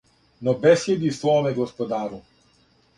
Но 0.47 0.55
бесједи 0.63 1.13
своме 1.19 1.55
господару: 1.61 2.25